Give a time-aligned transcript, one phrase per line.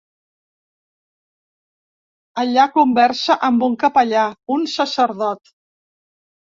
[2.45, 4.27] Allà conversa amb un capellà,
[4.59, 5.59] un sacerdot.